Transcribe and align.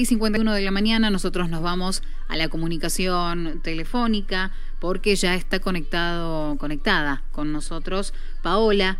y 0.00 0.06
51 0.06 0.54
de 0.54 0.62
la 0.62 0.70
mañana 0.70 1.10
nosotros 1.10 1.50
nos 1.50 1.62
vamos 1.62 2.02
a 2.28 2.36
la 2.36 2.48
comunicación 2.48 3.60
telefónica 3.62 4.50
porque 4.80 5.14
ya 5.16 5.34
está 5.34 5.60
conectado, 5.60 6.56
conectada 6.56 7.22
con 7.30 7.52
nosotros 7.52 8.14
Paola, 8.42 8.98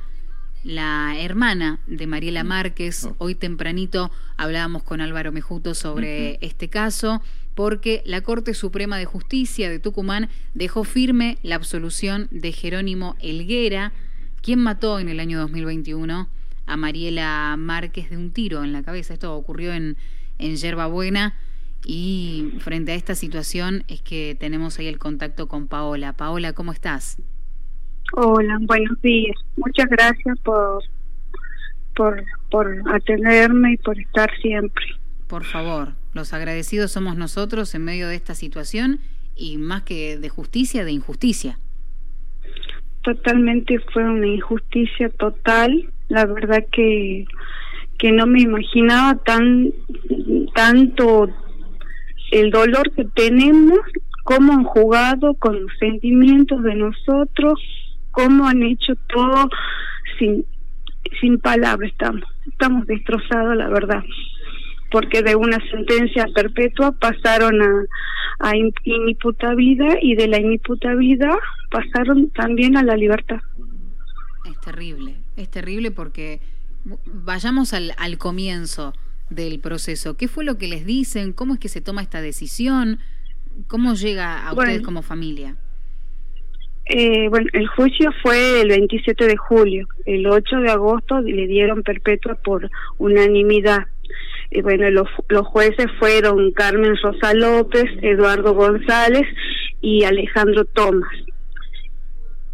la 0.64 1.14
hermana 1.18 1.80
de 1.86 2.06
Mariela 2.06 2.44
Márquez. 2.44 3.04
Oh. 3.04 3.14
Hoy 3.18 3.34
tempranito 3.34 4.10
hablábamos 4.36 4.82
con 4.82 5.00
Álvaro 5.00 5.32
Mejuto 5.32 5.74
sobre 5.74 6.38
este 6.42 6.68
caso 6.68 7.22
porque 7.54 8.02
la 8.04 8.20
Corte 8.20 8.52
Suprema 8.52 8.98
de 8.98 9.06
Justicia 9.06 9.70
de 9.70 9.78
Tucumán 9.78 10.28
dejó 10.52 10.84
firme 10.84 11.38
la 11.42 11.54
absolución 11.54 12.28
de 12.30 12.52
Jerónimo 12.52 13.16
Elguera, 13.20 13.92
quien 14.42 14.58
mató 14.58 14.98
en 14.98 15.08
el 15.08 15.20
año 15.20 15.38
2021 15.40 16.28
a 16.66 16.76
Mariela 16.76 17.56
Márquez 17.58 18.10
de 18.10 18.18
un 18.18 18.30
tiro 18.30 18.62
en 18.62 18.72
la 18.72 18.82
cabeza. 18.82 19.14
Esto 19.14 19.34
ocurrió 19.34 19.72
en 19.72 19.96
en 20.42 20.56
Yerba 20.56 20.86
Buena. 20.86 21.34
Y 21.84 22.52
frente 22.60 22.92
a 22.92 22.94
esta 22.94 23.14
situación 23.14 23.84
es 23.88 24.02
que 24.02 24.36
tenemos 24.38 24.78
ahí 24.78 24.86
el 24.86 24.98
contacto 24.98 25.48
con 25.48 25.66
Paola. 25.66 26.12
Paola, 26.12 26.52
¿cómo 26.52 26.72
estás? 26.72 27.20
Hola, 28.14 28.58
buenos 28.60 29.00
días. 29.00 29.36
Muchas 29.56 29.86
gracias 29.88 30.38
por, 30.40 30.84
por, 31.96 32.22
por 32.50 32.82
atenderme 32.92 33.72
y 33.72 33.76
por 33.78 33.98
estar 33.98 34.30
siempre. 34.40 34.84
Por 35.26 35.44
favor, 35.44 35.94
los 36.12 36.32
agradecidos 36.34 36.92
somos 36.92 37.16
nosotros 37.16 37.74
en 37.74 37.84
medio 37.84 38.06
de 38.06 38.16
esta 38.16 38.34
situación 38.34 39.00
y 39.34 39.56
más 39.56 39.82
que 39.82 40.18
de 40.18 40.28
justicia, 40.28 40.84
de 40.84 40.92
injusticia. 40.92 41.58
Totalmente 43.02 43.80
fue 43.92 44.04
una 44.04 44.26
injusticia 44.26 45.08
total. 45.08 45.90
La 46.08 46.26
verdad 46.26 46.64
que 46.70 47.24
que 48.02 48.10
no 48.10 48.26
me 48.26 48.40
imaginaba 48.40 49.14
tan 49.24 49.72
tanto 50.56 51.28
el 52.32 52.50
dolor 52.50 52.90
que 52.96 53.04
tenemos, 53.04 53.78
cómo 54.24 54.54
han 54.54 54.64
jugado 54.64 55.34
con 55.34 55.62
los 55.62 55.70
sentimientos 55.78 56.64
de 56.64 56.74
nosotros, 56.74 57.60
cómo 58.10 58.48
han 58.48 58.64
hecho 58.64 58.94
todo 59.06 59.48
sin 60.18 60.44
sin 61.20 61.38
palabras 61.38 61.92
estamos, 61.92 62.24
estamos 62.50 62.88
destrozados 62.88 63.56
la 63.56 63.68
verdad, 63.68 64.02
porque 64.90 65.22
de 65.22 65.36
una 65.36 65.58
sentencia 65.70 66.26
perpetua 66.34 66.90
pasaron 66.90 67.62
a, 67.62 67.84
a 68.40 68.56
inimputabilidad 68.56 69.94
y 70.02 70.16
de 70.16 70.26
la 70.26 70.40
inimputabilidad 70.40 71.36
pasaron 71.70 72.30
también 72.30 72.76
a 72.76 72.82
la 72.82 72.96
libertad. 72.96 73.40
Es 74.44 74.60
terrible, 74.60 75.14
es 75.36 75.48
terrible 75.48 75.92
porque 75.92 76.40
vayamos 77.06 77.72
al, 77.72 77.92
al 77.96 78.18
comienzo 78.18 78.92
del 79.30 79.60
proceso. 79.60 80.16
¿Qué 80.16 80.28
fue 80.28 80.44
lo 80.44 80.58
que 80.58 80.68
les 80.68 80.84
dicen? 80.84 81.32
¿Cómo 81.32 81.54
es 81.54 81.60
que 81.60 81.68
se 81.68 81.80
toma 81.80 82.02
esta 82.02 82.20
decisión? 82.20 82.98
¿Cómo 83.68 83.94
llega 83.94 84.46
a 84.46 84.52
ustedes 84.52 84.82
como 84.82 85.02
familia? 85.02 85.56
Eh, 86.86 87.28
bueno, 87.28 87.46
el 87.52 87.66
juicio 87.68 88.10
fue 88.22 88.60
el 88.60 88.68
27 88.68 89.26
de 89.26 89.36
julio. 89.36 89.86
El 90.04 90.26
8 90.26 90.56
de 90.56 90.70
agosto 90.70 91.20
le 91.20 91.46
dieron 91.46 91.82
perpetua 91.82 92.34
por 92.36 92.70
unanimidad. 92.98 93.86
Y 94.50 94.60
bueno, 94.60 94.90
los, 94.90 95.08
los 95.28 95.46
jueces 95.46 95.86
fueron 95.98 96.52
Carmen 96.52 96.96
Rosa 97.02 97.32
López, 97.34 97.84
Eduardo 98.02 98.52
González 98.54 99.26
y 99.80 100.04
Alejandro 100.04 100.64
Tomás 100.64 101.08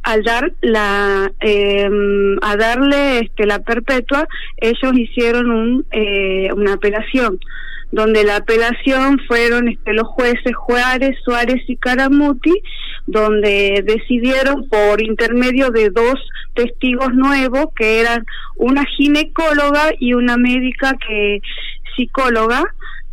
al 0.08 0.22
dar 0.22 0.52
la 0.62 1.30
eh, 1.40 1.86
a 2.40 2.56
darle 2.56 3.18
este 3.18 3.44
la 3.44 3.58
perpetua 3.58 4.26
ellos 4.56 4.92
hicieron 4.94 5.50
un 5.50 5.86
eh, 5.90 6.48
una 6.56 6.74
apelación 6.74 7.38
donde 7.90 8.24
la 8.24 8.36
apelación 8.36 9.18
fueron 9.26 9.68
este, 9.68 9.92
los 9.92 10.06
jueces 10.08 10.54
Juárez, 10.54 11.16
Suárez 11.24 11.62
y 11.68 11.76
Caramuti, 11.76 12.54
donde 13.06 13.82
decidieron 13.82 14.68
por 14.68 15.00
intermedio 15.00 15.70
de 15.70 15.88
dos 15.88 16.16
testigos 16.54 17.14
nuevos, 17.14 17.68
que 17.74 18.00
eran 18.00 18.26
una 18.56 18.84
ginecóloga 18.84 19.90
y 19.98 20.12
una 20.12 20.36
médica 20.36 20.94
que 21.06 21.40
psicóloga, 21.96 22.62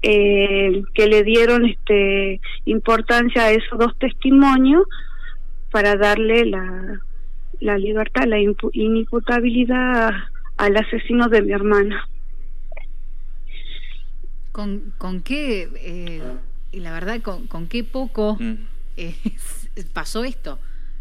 eh, 0.02 0.84
que 0.94 1.08
le 1.08 1.24
dieron 1.24 1.66
este 1.66 2.42
importancia 2.66 3.44
a 3.44 3.52
esos 3.52 3.80
dos 3.80 3.98
testimonios 3.98 4.84
para 5.76 5.98
darle 5.98 6.46
la, 6.46 7.02
la 7.60 7.78
libertad, 7.78 8.24
la 8.28 8.38
inimputabilidad 8.40 10.10
al 10.56 10.78
asesino 10.78 11.28
de 11.28 11.42
mi 11.42 11.52
hermana. 11.52 12.08
¿Con, 14.54 14.94
con 14.98 15.20
qué, 15.20 15.68
eh, 15.82 16.22
la 16.72 16.94
verdad, 16.94 17.22
con, 17.22 17.48
con 17.48 17.68
qué 17.68 17.84
poco 17.84 18.38
mm. 18.40 18.54
eh, 18.96 19.16
pasó 19.94 20.24
esto? 20.24 20.60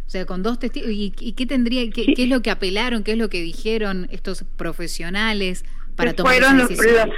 O 0.09 0.11
sea, 0.11 0.27
con 0.27 0.43
dos 0.43 0.59
testigos. 0.59 0.91
¿Y, 0.91 1.11
qué 1.11 1.47
tendría, 1.47 1.89
qué, 1.93 2.13
qué, 2.13 2.25
es 2.25 2.29
lo 2.29 2.43
que 2.43 2.51
apelaron, 2.51 3.05
qué 3.05 3.13
es 3.13 3.19
lo 3.19 3.31
que 3.31 3.43
dijeron 3.43 4.09
estos 4.11 4.43
profesionales 4.57 5.65
para 5.95 6.15
tomar 6.15 6.35
esa 6.35 6.53
decisión? 6.53 7.11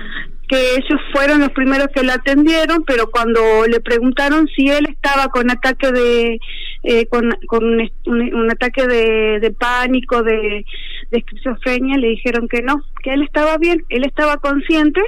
que 0.48 0.74
ellos 0.74 1.00
fueron 1.12 1.40
los 1.40 1.50
primeros 1.50 1.88
que 1.94 2.04
la 2.04 2.14
atendieron, 2.14 2.84
pero 2.84 3.10
cuando 3.10 3.66
le 3.66 3.80
preguntaron 3.80 4.46
si 4.54 4.68
él 4.68 4.86
estaba 4.88 5.28
con 5.28 5.50
ataque 5.50 5.90
de 5.90 6.40
eh, 6.88 7.06
con, 7.06 7.30
con 7.48 7.64
un, 7.64 8.50
ataque 8.50 8.86
de, 8.86 9.40
de 9.40 9.50
pánico, 9.50 10.22
de, 10.22 10.64
de, 11.10 11.18
esquizofrenia, 11.18 11.98
le 11.98 12.10
dijeron 12.10 12.46
que 12.48 12.62
no, 12.62 12.80
que 13.02 13.12
él 13.12 13.22
estaba 13.22 13.58
bien, 13.58 13.84
él 13.88 14.04
estaba 14.04 14.36
consciente, 14.36 15.00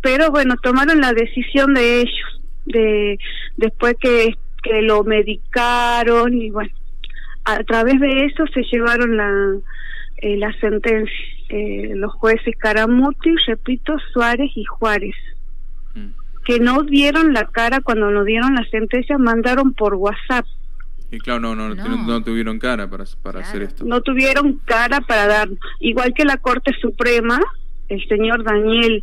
pero 0.00 0.30
bueno, 0.30 0.54
tomaron 0.62 1.00
la 1.00 1.12
decisión 1.12 1.74
de 1.74 2.02
ellos, 2.02 2.42
de 2.66 3.18
después 3.56 3.94
que, 4.00 4.36
que 4.62 4.82
lo 4.82 5.02
medicaron 5.02 6.32
y 6.40 6.50
bueno, 6.50 6.72
a 7.44 7.58
través 7.64 7.98
de 7.98 8.26
eso 8.26 8.44
se 8.54 8.62
llevaron 8.62 9.16
la, 9.16 9.32
eh, 10.18 10.36
la 10.36 10.52
sentencia 10.60 11.36
eh, 11.48 11.92
los 11.94 12.12
jueces 12.14 12.56
Caramuti, 12.56 13.34
repito, 13.46 13.96
Suárez 14.12 14.50
y 14.56 14.64
Juárez, 14.64 15.14
mm. 15.94 16.08
que 16.44 16.58
no 16.58 16.82
dieron 16.82 17.32
la 17.32 17.46
cara 17.46 17.80
cuando 17.80 18.10
nos 18.10 18.24
dieron 18.24 18.54
la 18.54 18.64
sentencia, 18.70 19.18
mandaron 19.18 19.72
por 19.72 19.94
WhatsApp. 19.94 20.46
Y 21.16 21.20
claro, 21.20 21.40
no, 21.40 21.54
no, 21.54 21.74
no. 21.74 22.22
tuvieron 22.22 22.58
cara 22.58 22.90
para, 22.90 23.04
para 23.22 23.40
hacer 23.40 23.62
esto. 23.62 23.86
No 23.86 24.02
tuvieron 24.02 24.60
cara 24.66 25.00
para 25.00 25.26
dar, 25.26 25.48
igual 25.80 26.12
que 26.12 26.26
la 26.26 26.36
Corte 26.36 26.74
Suprema, 26.78 27.40
el 27.88 28.06
señor 28.06 28.44
Daniel, 28.44 29.02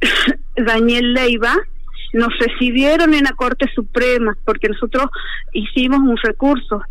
Daniel 0.56 1.14
Leiva, 1.14 1.54
nos 2.14 2.36
recibieron 2.38 3.14
en 3.14 3.22
la 3.22 3.32
Corte 3.32 3.70
Suprema 3.72 4.36
porque 4.44 4.68
nosotros 4.68 5.06
hicimos 5.52 6.00
un 6.00 6.16
recurso 6.16 6.82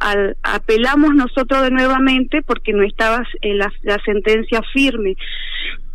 al, 0.00 0.36
apelamos 0.42 1.14
nosotros 1.14 1.62
de 1.62 1.70
nuevamente 1.70 2.42
porque 2.42 2.72
no 2.72 2.82
estaba 2.82 3.22
eh, 3.42 3.54
la, 3.54 3.72
la, 3.82 3.98
sentencia 4.04 4.62
firme. 4.72 5.16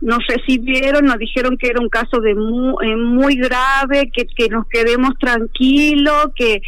Nos 0.01 0.19
recibieron, 0.27 1.05
nos 1.05 1.17
dijeron 1.17 1.57
que 1.57 1.67
era 1.67 1.79
un 1.79 1.89
caso 1.89 2.19
de 2.19 2.35
muy, 2.35 2.75
eh, 2.85 2.95
muy 2.95 3.35
grave, 3.35 4.11
que, 4.13 4.25
que 4.25 4.49
nos 4.49 4.67
quedemos 4.67 5.17
tranquilos, 5.17 6.27
que 6.35 6.61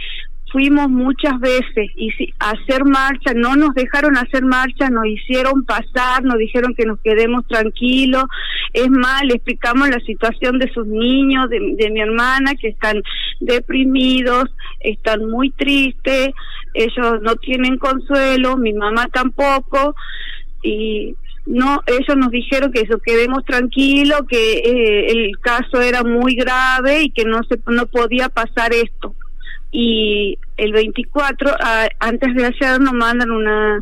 fuimos 0.56 0.89
muchas 0.89 1.38
veces 1.41 1.89
y 1.97 2.11
si, 2.11 2.33
hacer 2.39 2.85
marcha, 2.85 3.33
no 3.35 3.57
nos 3.57 3.73
dejaron 3.75 4.16
hacer 4.16 4.45
marcha, 4.45 4.89
nos 4.89 5.06
hicieron 5.06 5.66
pasar, 5.66 6.23
nos 6.23 6.38
dijeron 6.38 6.73
que 6.75 6.85
nos 6.85 6.97
quedemos 7.01 7.45
tranquilos. 7.45 8.23
Es 8.72 8.89
más, 8.89 9.23
le 9.25 9.33
explicamos 9.33 9.89
la 9.89 10.00
situación 10.00 10.57
de 10.57 10.72
sus 10.72 10.88
niños, 10.88 11.50
de, 11.50 11.59
de 11.75 11.91
mi 11.91 12.00
hermana, 12.00 12.56
que 12.56 12.69
están 12.69 13.03
deprimidos, 13.41 14.45
están 14.79 15.25
muy 15.25 15.50
tristes, 15.51 16.29
ellos 16.75 17.22
no 17.22 17.36
tienen 17.38 17.78
consuelo, 17.78 18.58
mi 18.58 18.74
mamá 18.74 19.08
tampoco, 19.12 19.96
y 20.62 21.16
no 21.46 21.81
ellos 21.86 22.18
nos 22.18 22.31
dijeron 22.31 22.72
que 22.72 22.81
eso 22.81 23.00
quedemos 23.00 23.46
tranquilos 23.46 24.22
que 24.28 24.53
eh, 24.58 25.08
el 25.12 25.40
caso 25.40 25.81
era 25.81 26.03
muy 26.03 26.36
grave 26.36 27.04
y 27.04 27.12
que 27.12 27.24
no 27.24 27.42
se 27.44 27.60
no 27.68 27.86
podía 27.86 28.30
pasar 28.30 28.74
esto 28.74 29.16
y 29.77 30.38
el 30.56 30.72
24, 30.72 31.51
antes 32.00 32.33
de 32.33 32.45
ayer, 32.45 32.80
nos 32.80 32.94
mandan 32.94 33.30
una 33.30 33.81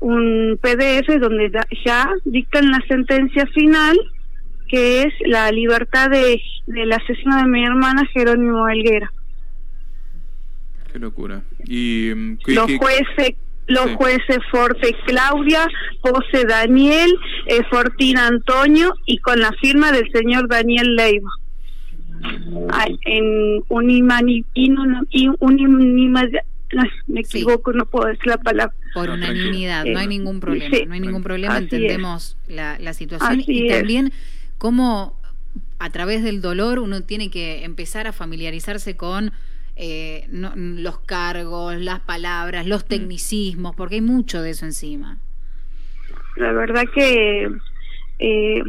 un 0.00 0.58
PDF 0.60 1.20
donde 1.20 1.52
ya 1.84 2.10
dictan 2.24 2.70
la 2.70 2.80
sentencia 2.88 3.46
final, 3.46 3.96
que 4.68 5.02
es 5.02 5.12
la 5.26 5.52
libertad 5.52 6.08
de 6.08 6.40
del 6.66 6.90
asesino 6.92 7.36
de 7.36 7.44
mi 7.44 7.62
hermana 7.62 8.08
Jerónimo 8.14 8.66
Helguera. 8.68 9.12
Qué 10.94 11.00
locura. 11.00 11.42
Y 11.66 12.12
mm, 12.14 12.38
los 12.46 12.70
jueces 12.78 13.34
los 13.66 13.90
jueces 13.96 14.38
Forte 14.48 14.94
Claudia, 15.06 15.66
José 16.02 16.44
Daniel, 16.46 17.10
eh, 17.46 17.62
Fortina 17.68 18.28
Antonio 18.28 18.94
y 19.04 19.18
con 19.18 19.40
la 19.40 19.50
firma 19.60 19.90
del 19.90 20.08
señor 20.12 20.48
Daniel 20.48 20.94
Leiva. 20.94 21.30
En 23.06 23.64
unimani, 23.68 24.44
me 27.08 27.20
equivoco, 27.20 27.72
no 27.72 27.86
puedo 27.86 28.06
decir 28.06 28.26
la 28.26 28.38
palabra. 28.38 28.76
Por 28.94 29.10
unanimidad, 29.10 29.86
no 29.86 29.98
hay 29.98 30.06
ningún 30.06 30.38
problema, 30.38 30.76
no 30.86 30.94
hay 30.94 31.00
ningún 31.00 31.24
problema, 31.24 31.58
entendemos 31.58 32.36
la, 32.46 32.78
la, 32.78 32.94
situación 32.94 33.42
y 33.44 33.68
también 33.68 34.12
cómo 34.58 35.18
a 35.80 35.90
través 35.90 36.22
del 36.22 36.40
dolor 36.40 36.78
uno 36.78 37.02
tiene 37.02 37.30
que 37.30 37.64
empezar 37.64 38.06
a 38.06 38.12
familiarizarse 38.12 38.96
con 38.96 39.32
eh, 39.76 40.26
los 40.30 40.98
cargos, 41.00 41.76
las 41.76 42.00
palabras, 42.00 42.66
los 42.66 42.84
mm. 42.84 42.88
tecnicismos, 42.88 43.74
porque 43.74 43.96
hay 43.96 44.00
mucho 44.00 44.42
de 44.42 44.50
eso 44.50 44.66
encima. 44.66 45.18
La 46.36 46.52
verdad 46.52 46.84
que 46.94 47.48
eh, 48.18 48.62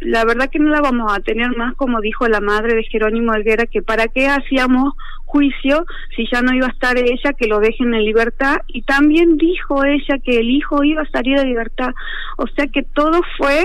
la 0.00 0.24
verdad 0.24 0.48
que 0.50 0.58
no 0.58 0.70
la 0.70 0.80
vamos 0.80 1.12
a 1.12 1.20
tener 1.20 1.56
más, 1.56 1.74
como 1.74 2.00
dijo 2.00 2.26
la 2.28 2.40
madre 2.40 2.74
de 2.74 2.84
Jerónimo 2.84 3.32
Alguera, 3.32 3.66
que 3.66 3.82
para 3.82 4.08
qué 4.08 4.28
hacíamos 4.28 4.94
juicio 5.24 5.84
si 6.14 6.26
ya 6.32 6.40
no 6.40 6.54
iba 6.54 6.66
a 6.66 6.70
estar 6.70 6.96
ella, 6.96 7.32
que 7.36 7.46
lo 7.46 7.58
dejen 7.58 7.92
en 7.94 8.04
libertad, 8.04 8.58
y 8.68 8.82
también 8.82 9.36
dijo 9.36 9.84
ella 9.84 10.18
que 10.24 10.38
el 10.38 10.50
hijo 10.50 10.82
iba 10.84 11.02
a 11.02 11.10
salir 11.10 11.38
de 11.38 11.44
libertad, 11.44 11.90
o 12.38 12.46
sea 12.48 12.66
que 12.68 12.82
todo 12.82 13.20
fue 13.36 13.64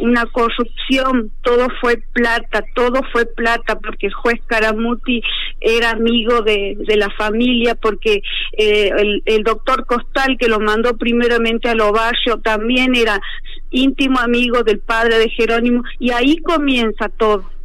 una 0.00 0.26
corrupción, 0.26 1.30
todo 1.42 1.68
fue 1.80 1.98
plata, 2.12 2.64
todo 2.74 3.00
fue 3.12 3.26
plata, 3.26 3.78
porque 3.78 4.08
el 4.08 4.12
juez 4.12 4.40
Caramuti 4.46 5.22
era 5.60 5.90
amigo 5.90 6.42
de, 6.42 6.76
de 6.86 6.96
la 6.96 7.10
familia, 7.10 7.74
porque 7.74 8.22
eh, 8.56 9.20
el, 9.24 9.42
doctor 9.42 9.86
Costal, 9.86 10.36
que 10.38 10.48
lo 10.48 10.60
mandó 10.60 10.96
primeramente 10.96 11.68
a 11.68 11.74
Lovario, 11.74 12.38
también 12.42 12.94
era 12.94 13.20
íntimo 13.70 14.18
amigo 14.18 14.62
del 14.62 14.80
padre 14.80 15.18
de 15.18 15.30
Jerónimo, 15.30 15.82
y 15.98 16.10
ahí 16.10 16.38
comienza 16.38 17.08
todo. 17.08 17.57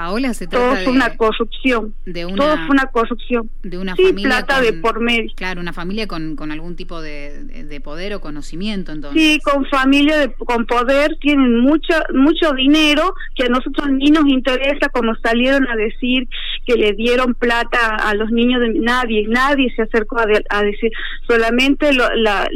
Paola, 0.00 0.32
se 0.32 0.46
trata 0.46 0.64
Todo 0.64 0.76
fue 0.84 0.92
una 0.94 1.14
corrupción. 1.14 1.94
De 2.06 2.24
una, 2.24 2.36
Todo 2.36 2.56
fue 2.56 2.70
una 2.70 2.86
corrupción. 2.86 3.50
De 3.62 3.76
una 3.76 3.94
sí, 3.96 4.04
familia 4.04 4.28
plata 4.28 4.62
de 4.62 4.72
por 4.72 4.98
medio. 4.98 5.30
Claro, 5.36 5.60
una 5.60 5.74
familia 5.74 6.06
con, 6.06 6.36
con 6.36 6.50
algún 6.52 6.74
tipo 6.74 7.02
de, 7.02 7.44
de, 7.44 7.80
poder 7.82 8.14
o 8.14 8.20
conocimiento, 8.22 8.92
entonces. 8.92 9.20
Sí, 9.20 9.40
con 9.40 9.66
familia 9.66 10.16
de, 10.16 10.32
con 10.32 10.64
poder, 10.64 11.18
tienen 11.20 11.60
mucho, 11.60 11.92
mucho 12.14 12.52
dinero 12.52 13.14
que 13.34 13.44
a 13.44 13.48
nosotros 13.50 13.90
ni 13.90 14.10
nos 14.10 14.26
interesa, 14.26 14.88
como 14.88 15.14
salieron 15.16 15.68
a 15.68 15.76
decir 15.76 16.26
que 16.64 16.76
le 16.76 16.94
dieron 16.94 17.34
plata 17.34 17.96
a 17.96 18.14
los 18.14 18.30
niños 18.30 18.62
de 18.62 18.80
nadie, 18.80 19.26
nadie 19.28 19.70
se 19.76 19.82
acercó 19.82 20.18
a, 20.18 20.24
a 20.48 20.62
decir, 20.62 20.92
solamente 21.28 21.92
la, 21.92 22.10
la, 22.14 22.48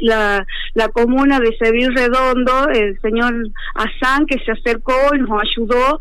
la, 0.00 0.46
la 0.74 0.88
comuna 0.88 1.40
de 1.40 1.56
Seville 1.56 1.94
Redondo, 1.94 2.68
el 2.68 3.00
señor 3.00 3.32
Azán, 3.76 4.26
que 4.26 4.38
se 4.44 4.52
acercó 4.52 4.92
y 5.14 5.20
nos 5.20 5.40
ayudó 5.40 5.98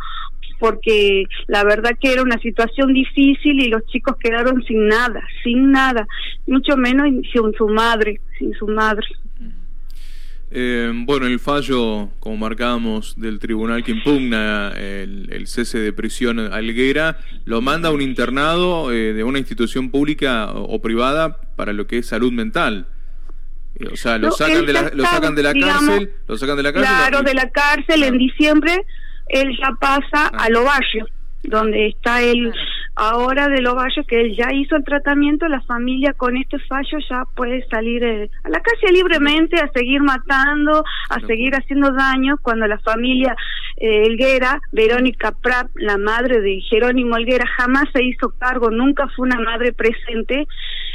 porque 0.61 1.25
la 1.47 1.63
verdad 1.63 1.97
que 1.99 2.13
era 2.13 2.21
una 2.21 2.37
situación 2.37 2.93
difícil 2.93 3.59
y 3.59 3.67
los 3.67 3.83
chicos 3.87 4.15
quedaron 4.17 4.63
sin 4.63 4.87
nada, 4.87 5.19
sin 5.43 5.71
nada, 5.71 6.07
mucho 6.45 6.77
menos 6.77 7.07
sin 7.33 7.51
su 7.57 7.67
madre, 7.67 8.21
sin 8.37 8.53
su 8.53 8.67
madre. 8.67 9.07
Eh, 10.51 10.91
bueno, 10.93 11.25
el 11.25 11.39
fallo, 11.39 12.09
como 12.19 12.37
marcábamos, 12.37 13.19
del 13.19 13.39
tribunal 13.39 13.83
que 13.83 13.91
impugna 13.91 14.71
el, 14.77 15.47
cese 15.47 15.79
de 15.79 15.93
prisión 15.93 16.39
a 16.39 16.57
Alguera, 16.57 17.17
lo 17.45 17.61
manda 17.61 17.89
a 17.89 17.91
un 17.91 18.01
internado 18.01 18.91
eh, 18.91 19.13
de 19.13 19.23
una 19.23 19.39
institución 19.39 19.89
pública 19.89 20.51
o, 20.53 20.79
privada 20.79 21.37
para 21.55 21.73
lo 21.73 21.87
que 21.87 21.97
es 21.97 22.05
salud 22.05 22.31
mental. 22.31 22.85
Eh, 23.79 23.87
o 23.91 23.95
sea, 23.95 24.19
lo 24.19 24.31
sacan, 24.31 24.65
de 24.67 24.73
la, 24.73 24.91
lo 24.93 25.05
sacan 25.05 25.33
de 25.33 25.43
la 25.43 25.53
cárcel, 25.53 26.11
lo 26.27 26.37
sacan 26.37 26.57
de 26.57 26.63
la 26.63 26.73
cárcel. 26.73 26.95
Claro, 26.95 27.23
de 27.23 27.33
la 27.33 27.49
cárcel 27.49 28.03
en 28.03 28.17
diciembre 28.19 28.85
él 29.31 29.57
ya 29.57 29.71
pasa 29.79 30.27
a 30.27 30.49
Lovallo, 30.49 31.05
donde 31.43 31.87
está 31.87 32.21
él 32.21 32.53
ahora 32.95 33.47
de 33.47 33.61
Lovallo, 33.61 34.03
que 34.07 34.21
él 34.21 34.35
ya 34.35 34.53
hizo 34.53 34.75
el 34.75 34.83
tratamiento, 34.83 35.47
la 35.47 35.61
familia 35.61 36.13
con 36.13 36.37
este 36.37 36.59
fallo 36.59 36.99
ya 37.09 37.23
puede 37.35 37.65
salir 37.69 38.03
eh, 38.03 38.29
a 38.43 38.49
la 38.49 38.59
calle 38.59 38.93
libremente, 38.93 39.59
a 39.59 39.71
seguir 39.73 40.01
matando, 40.01 40.83
a 41.09 41.19
seguir 41.25 41.55
haciendo 41.55 41.91
daño, 41.91 42.35
cuando 42.41 42.67
la 42.67 42.77
familia 42.79 43.35
eh, 43.77 44.03
Elguera, 44.05 44.59
Verónica 44.71 45.31
Prat, 45.31 45.67
la 45.75 45.97
madre 45.97 46.41
de 46.41 46.61
Jerónimo 46.69 47.17
Elguera, 47.17 47.45
jamás 47.57 47.85
se 47.93 48.03
hizo 48.03 48.33
cargo, 48.37 48.69
nunca 48.69 49.07
fue 49.15 49.27
una 49.27 49.39
madre 49.39 49.73
presente, 49.73 50.47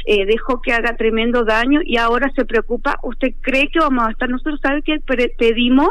eh, 0.09 0.25
dejó 0.25 0.61
que 0.61 0.71
haga 0.71 0.95
tremendo 0.95 1.43
daño 1.43 1.81
y 1.83 1.97
ahora 1.97 2.31
se 2.33 2.45
preocupa. 2.45 2.97
¿Usted 3.03 3.33
cree 3.41 3.67
que 3.67 3.79
vamos 3.79 4.07
a 4.07 4.11
estar? 4.11 4.29
Nosotros, 4.29 4.61
¿sabe 4.63 4.81
que 4.81 5.01
pedimos? 5.37 5.89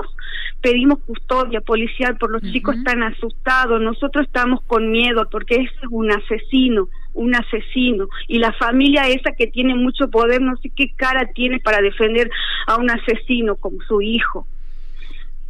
Pedimos 0.63 1.01
custodia 1.01 1.61
policial, 1.61 2.17
por 2.17 2.31
los 2.31 2.41
chicos 2.41 2.77
están 2.77 3.03
asustados, 3.03 3.81
nosotros 3.83 4.27
estamos 4.27 4.63
con 4.63 4.91
miedo 4.91 5.29
porque 5.31 5.57
ese 5.57 5.75
es 5.83 5.89
un 5.91 6.11
asesino 6.11 6.89
un 7.13 7.35
asesino 7.35 8.09
y 8.29 8.39
la 8.39 8.53
familia 8.53 9.09
esa 9.09 9.33
que 9.33 9.47
tiene 9.47 9.75
mucho 9.75 10.11
poder 10.11 10.43
no 10.43 10.55
sé 10.59 10.71
qué 10.77 10.91
cara 10.97 11.31
tiene 11.35 11.61
para 11.61 11.81
defender 11.81 12.31
a 12.67 12.77
un 12.77 12.91
asesino 12.91 13.57
como 13.57 13.81
su 13.89 14.03
hijo 14.03 14.47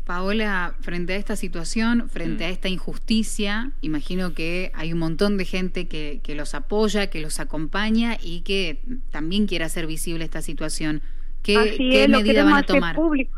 Paola, 0.06 0.74
frente 0.80 1.14
a 1.14 1.16
esta 1.16 1.34
situación, 1.34 2.08
frente 2.08 2.44
a 2.44 2.48
mm. 2.48 2.52
esta 2.52 2.68
injusticia, 2.68 3.72
imagino 3.80 4.34
que 4.34 4.70
hay 4.74 4.92
un 4.92 5.00
montón 5.00 5.36
de 5.36 5.44
gente 5.44 5.88
que, 5.88 6.20
que 6.22 6.36
los 6.36 6.54
apoya, 6.54 7.10
que 7.10 7.20
los 7.20 7.40
acompaña 7.40 8.16
y 8.22 8.42
que 8.42 8.78
también 9.10 9.48
quiere 9.48 9.64
hacer 9.64 9.88
visible 9.88 10.24
esta 10.24 10.42
situación. 10.42 11.02
¿Qué, 11.42 11.74
¿qué 11.76 12.06
medida 12.06 12.44
van 12.44 12.54
a 12.54 12.62
tomar? 12.62 12.94
Público. 12.94 13.36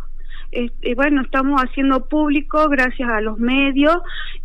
Este, 0.53 0.95
bueno, 0.95 1.23
estamos 1.23 1.59
haciendo 1.63 2.07
público 2.07 2.69
gracias 2.69 3.09
a 3.09 3.23
los 3.23 3.39
medios 3.39 3.97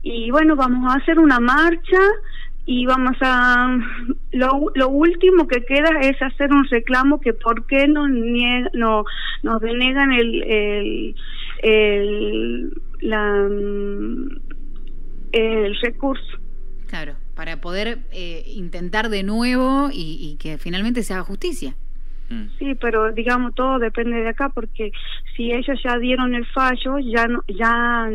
y 0.02 0.31
bueno, 0.31 0.56
vamos 0.56 0.94
a 0.94 0.98
hacer 0.98 1.19
una 1.19 1.42
marcha 1.42 2.00
y 2.66 2.86
vamos 2.86 3.18
a 3.19 3.78
lo, 4.31 4.72
lo 4.76 4.90
último 4.90 5.48
que 5.48 5.66
queda 5.66 6.00
es 6.02 6.22
hacer 6.22 6.54
un 6.54 6.66
reclamo 6.69 7.19
que 7.19 7.34
por 7.34 7.68
qué 7.68 7.88
no, 7.88 8.08
no 8.08 9.04
nos 9.44 9.62
denegan 9.62 10.14
el, 10.14 10.44
el 10.44 11.16
el, 11.63 12.74
la, 13.00 13.50
el 15.31 15.75
recurso. 15.81 16.38
Claro, 16.88 17.15
para 17.36 17.60
poder 17.60 18.00
eh, 18.12 18.44
intentar 18.48 19.10
de 19.10 19.24
nuevo 19.24 19.89
y, 19.92 20.38
que 20.39 20.57
finalmente 20.57 21.01
se 21.01 21.13
haga 21.13 21.24
justicia. 21.24 21.75
Mm. 22.30 22.44
Sí, 22.60 22.75
pero 22.75 23.12
digamos 23.12 23.56
todo 23.56 23.80
depende 23.80 24.18
de 24.18 24.30
acá 24.30 24.50
porque 24.50 24.92
si 25.36 25.51
ellos 25.51 25.80
ya 25.83 25.98
dieron 25.98 26.36
el 26.36 26.45
fallo, 26.48 27.00
ya 27.00 27.27
no, 27.27 27.44
ya 27.48 28.09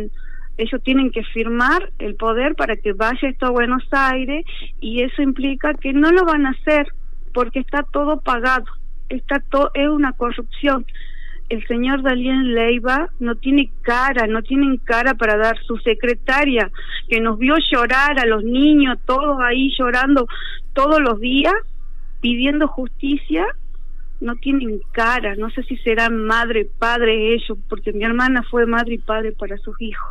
ellos 0.59 0.83
tienen 0.83 1.11
que 1.11 1.25
firmar 1.25 1.91
el 1.99 2.15
poder 2.15 2.55
para 2.55 2.77
que 2.77 2.93
vaya 2.93 3.29
esto 3.29 3.47
a 3.47 3.51
Buenos 3.51 3.85
Aires 3.91 4.45
y 4.81 5.03
eso 5.03 5.23
implica 5.23 5.75
que 5.75 5.93
no 5.93 6.13
lo 6.13 6.25
van 6.25 6.47
a 6.47 6.51
hacer 6.51 6.87
porque 7.33 7.61
está 7.61 7.83
todo 7.83 8.21
pagado, 8.21 8.67
está 9.09 9.41
todo 9.41 9.71
es 9.75 9.89
una 9.89 10.13
corrupción 10.13 10.85
el 11.49 11.67
señor 11.67 12.03
Dalian 12.03 12.55
Leiva 12.55 13.09
no 13.21 13.35
tiene 13.37 13.71
cara, 13.83 14.27
no 14.27 14.43
tienen 14.43 14.77
cara 14.79 15.15
para 15.15 15.37
dar. 15.37 15.59
Su 15.67 15.77
secretaria, 15.79 16.71
que 17.09 17.21
nos 17.21 17.39
vio 17.39 17.55
llorar 17.71 18.19
a 18.19 18.27
los 18.27 18.45
niños, 18.45 18.99
todos 19.07 19.39
ahí 19.41 19.71
llorando 19.79 20.27
todos 20.75 21.01
los 21.01 21.21
días, 21.21 21.55
pidiendo 22.21 22.69
justicia, 22.69 23.47
no 24.21 24.37
tienen 24.37 24.81
cara, 24.93 25.37
no 25.37 25.51
sé 25.51 25.63
si 25.63 25.77
serán 25.79 26.25
madre, 26.25 26.69
padre 26.79 27.35
ellos, 27.35 27.57
porque 27.69 27.93
mi 27.93 28.05
hermana 28.05 28.43
fue 28.43 28.67
madre 28.67 28.95
y 28.95 28.99
padre 28.99 29.33
para 29.33 29.57
sus 29.59 29.81
hijos. 29.81 30.09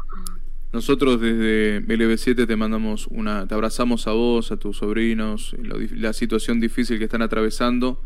Nosotros 0.73 1.21
desde 1.21 1.81
LB7 1.81 2.45
te 2.47 2.55
mandamos 2.55 3.07
una, 3.07 3.47
te 3.47 3.53
abrazamos 3.53 4.07
a 4.07 4.11
vos, 4.11 4.51
a 4.51 4.57
tus 4.57 4.77
sobrinos, 4.77 5.55
la 5.95 6.13
situación 6.13 6.59
difícil 6.59 6.97
que 6.97 7.05
están 7.05 7.21
atravesando 7.21 8.01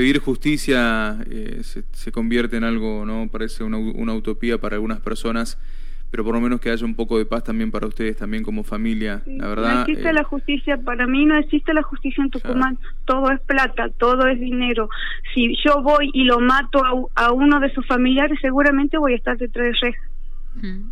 pedir 0.00 0.18
justicia 0.18 1.18
eh, 1.30 1.60
se, 1.62 2.10
convierte 2.10 2.56
en 2.56 2.64
algo, 2.64 3.04
¿no? 3.04 3.28
Parece 3.30 3.64
una, 3.64 4.14
utopía 4.14 4.56
para 4.56 4.76
algunas 4.76 4.98
personas, 4.98 5.58
pero 6.10 6.24
por 6.24 6.34
lo 6.34 6.40
menos 6.40 6.58
que 6.58 6.70
haya 6.70 6.86
un 6.86 6.94
poco 6.94 7.18
de 7.18 7.26
paz 7.26 7.44
también 7.44 7.70
para 7.70 7.86
ustedes, 7.86 8.16
también 8.16 8.42
como 8.42 8.64
familia, 8.64 9.20
la 9.26 9.48
verdad. 9.48 9.74
No 9.74 9.80
existe 9.82 10.08
eh, 10.08 10.14
la 10.14 10.24
justicia, 10.24 10.78
para 10.78 11.06
mí 11.06 11.26
no 11.26 11.36
existe 11.36 11.74
la 11.74 11.82
justicia 11.82 12.24
en 12.24 12.30
Tucumán, 12.30 12.78
todo 13.04 13.30
es 13.30 13.40
plata, 13.42 13.90
todo 13.98 14.26
es 14.26 14.40
dinero. 14.40 14.88
Si 15.34 15.54
yo 15.62 15.82
voy 15.82 16.10
y 16.14 16.24
lo 16.24 16.40
mato 16.40 16.82
a, 17.14 17.32
uno 17.32 17.60
de 17.60 17.70
sus 17.74 17.86
familiares, 17.86 18.38
seguramente 18.40 18.96
voy 18.96 19.12
a 19.12 19.16
estar 19.16 19.36
detrás 19.36 19.66
de 19.66 19.72
rejas. 19.82 20.90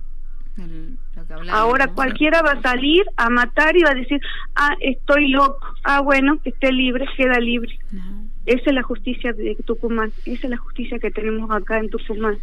Ahora 1.50 1.86
cualquiera 1.94 2.42
va 2.42 2.52
a 2.52 2.60
salir 2.60 3.06
a 3.16 3.30
matar 3.30 3.74
y 3.74 3.84
va 3.84 3.92
a 3.92 3.94
decir, 3.94 4.20
ah, 4.54 4.76
estoy 4.80 5.28
loco, 5.28 5.66
ah, 5.84 6.02
bueno, 6.02 6.38
que 6.42 6.50
esté 6.50 6.70
libre, 6.72 7.06
queda 7.16 7.40
libre. 7.40 7.78
Esa 8.48 8.70
es 8.70 8.72
la 8.72 8.82
justicia 8.82 9.34
de 9.34 9.56
Tucumán, 9.56 10.10
esa 10.24 10.46
es 10.46 10.50
la 10.50 10.56
justicia 10.56 10.98
que 10.98 11.10
tenemos 11.10 11.50
acá 11.50 11.78
en 11.80 11.90
Tucumán. 11.90 12.38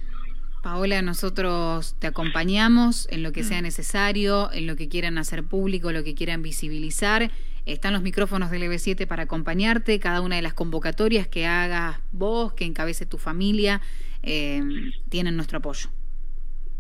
Paola, 0.61 1.01
nosotros 1.01 1.95
te 1.97 2.05
acompañamos 2.05 3.07
en 3.11 3.23
lo 3.23 3.31
que 3.31 3.43
sea 3.43 3.59
mm. 3.59 3.63
necesario, 3.63 4.51
en 4.53 4.67
lo 4.67 4.75
que 4.75 4.87
quieran 4.87 5.17
hacer 5.17 5.43
público, 5.43 5.91
lo 5.91 6.03
que 6.03 6.13
quieran 6.13 6.43
visibilizar. 6.43 7.31
Están 7.65 7.93
los 7.93 8.03
micrófonos 8.03 8.51
del 8.51 8.61
EB7 8.61 9.07
para 9.07 9.23
acompañarte, 9.23 9.99
cada 9.99 10.21
una 10.21 10.35
de 10.35 10.43
las 10.43 10.53
convocatorias 10.53 11.27
que 11.27 11.47
hagas 11.47 11.99
vos, 12.11 12.53
que 12.53 12.65
encabece 12.65 13.07
tu 13.07 13.17
familia, 13.17 13.81
eh, 14.21 14.61
tienen 15.09 15.35
nuestro 15.35 15.57
apoyo. 15.57 15.89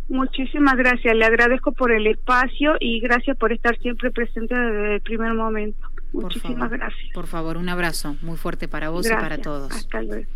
Muchísimas 0.07 0.77
gracias, 0.77 1.15
le 1.15 1.25
agradezco 1.25 1.71
por 1.71 1.91
el 1.91 2.05
espacio 2.05 2.75
y 2.79 2.99
gracias 2.99 3.35
por 3.37 3.51
estar 3.51 3.75
siempre 3.79 4.11
presente 4.11 4.53
desde 4.53 4.95
el 4.95 5.01
primer 5.01 5.33
momento. 5.33 5.94
Muchísimas 6.21 6.69
gracias. 6.71 7.13
Por 7.13 7.27
favor, 7.27 7.57
un 7.57 7.69
abrazo 7.69 8.15
muy 8.21 8.37
fuerte 8.37 8.67
para 8.67 8.89
vos 8.89 9.05
y 9.05 9.09
para 9.09 9.37
todos. 9.37 9.71
Hasta 9.71 10.01
luego. 10.01 10.29